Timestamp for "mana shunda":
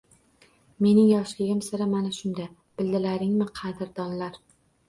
1.93-2.47